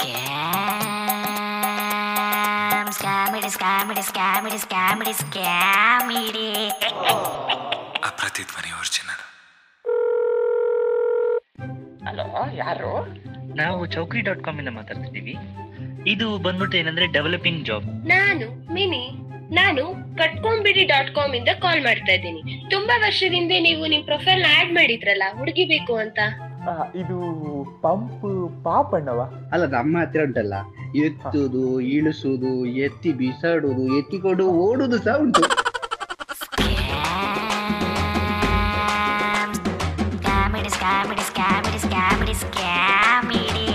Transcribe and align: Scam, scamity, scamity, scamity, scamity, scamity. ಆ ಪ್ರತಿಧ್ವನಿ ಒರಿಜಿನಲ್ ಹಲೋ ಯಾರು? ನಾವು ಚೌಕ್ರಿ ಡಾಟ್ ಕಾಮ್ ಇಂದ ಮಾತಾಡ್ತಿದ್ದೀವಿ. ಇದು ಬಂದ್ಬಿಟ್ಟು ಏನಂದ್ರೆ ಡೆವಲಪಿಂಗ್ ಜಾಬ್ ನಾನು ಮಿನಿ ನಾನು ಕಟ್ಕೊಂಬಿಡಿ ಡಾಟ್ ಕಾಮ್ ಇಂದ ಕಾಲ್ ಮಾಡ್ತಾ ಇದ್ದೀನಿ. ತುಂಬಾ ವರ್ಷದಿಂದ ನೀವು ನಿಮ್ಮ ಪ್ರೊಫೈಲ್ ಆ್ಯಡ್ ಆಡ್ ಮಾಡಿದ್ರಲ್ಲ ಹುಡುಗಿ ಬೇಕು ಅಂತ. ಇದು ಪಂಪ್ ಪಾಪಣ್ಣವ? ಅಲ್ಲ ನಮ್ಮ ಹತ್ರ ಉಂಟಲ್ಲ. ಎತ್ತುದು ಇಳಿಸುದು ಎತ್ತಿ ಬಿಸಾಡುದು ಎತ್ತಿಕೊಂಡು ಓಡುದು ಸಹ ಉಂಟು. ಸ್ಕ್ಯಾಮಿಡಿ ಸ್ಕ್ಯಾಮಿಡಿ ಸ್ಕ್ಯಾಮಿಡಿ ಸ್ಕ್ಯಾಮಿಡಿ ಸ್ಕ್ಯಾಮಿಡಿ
Scam, 0.00 0.36
scamity, 2.98 3.50
scamity, 3.56 4.02
scamity, 4.10 4.58
scamity, 4.66 5.12
scamity. 5.22 6.46
ಆ 8.06 8.10
ಪ್ರತಿಧ್ವನಿ 8.20 8.70
ಒರಿಜಿನಲ್ 8.80 9.22
ಹಲೋ 12.06 12.26
ಯಾರು? 12.62 12.92
ನಾವು 13.60 13.80
ಚೌಕ್ರಿ 13.94 14.22
ಡಾಟ್ 14.28 14.42
ಕಾಮ್ 14.46 14.58
ಇಂದ 14.62 14.72
ಮಾತಾಡ್ತಿದ್ದೀವಿ. 14.78 15.34
ಇದು 16.14 16.26
ಬಂದ್ಬಿಟ್ಟು 16.46 16.78
ಏನಂದ್ರೆ 16.82 17.08
ಡೆವಲಪಿಂಗ್ 17.16 17.62
ಜಾಬ್ 17.70 17.88
ನಾನು 18.14 18.46
ಮಿನಿ 18.76 19.04
ನಾನು 19.60 19.84
ಕಟ್ಕೊಂಬಿಡಿ 20.20 20.84
ಡಾಟ್ 20.92 21.10
ಕಾಮ್ 21.18 21.34
ಇಂದ 21.40 21.50
ಕಾಲ್ 21.64 21.82
ಮಾಡ್ತಾ 21.88 22.14
ಇದ್ದೀನಿ. 22.18 22.42
ತುಂಬಾ 22.74 22.96
ವರ್ಷದಿಂದ 23.06 23.52
ನೀವು 23.68 23.82
ನಿಮ್ಮ 23.94 24.06
ಪ್ರೊಫೈಲ್ 24.12 24.44
ಆ್ಯಡ್ 24.44 24.60
ಆಡ್ 24.60 24.72
ಮಾಡಿದ್ರಲ್ಲ 24.78 25.28
ಹುಡುಗಿ 25.40 25.66
ಬೇಕು 25.74 25.96
ಅಂತ. 26.04 26.18
ಇದು 26.94 27.16
ಪಂಪ್ 27.82 28.24
ಪಾಪಣ್ಣವ? 28.64 29.20
ಅಲ್ಲ 29.52 29.64
ನಮ್ಮ 29.64 29.98
ಹತ್ರ 29.98 30.20
ಉಂಟಲ್ಲ. 30.22 30.54
ಎತ್ತುದು 30.96 31.80
ಇಳಿಸುದು 31.80 32.66
ಎತ್ತಿ 32.66 33.12
ಬಿಸಾಡುದು 33.12 33.98
ಎತ್ತಿಕೊಂಡು 33.98 34.46
ಓಡುದು 34.46 34.98
ಸಹ 34.98 35.16
ಉಂಟು. 35.16 35.42
ಸ್ಕ್ಯಾಮಿಡಿ 40.14 40.70
ಸ್ಕ್ಯಾಮಿಡಿ 40.70 41.22
ಸ್ಕ್ಯಾಮಿಡಿ 41.22 41.78
ಸ್ಕ್ಯಾಮಿಡಿ 41.78 42.34
ಸ್ಕ್ಯಾಮಿಡಿ 42.34 43.66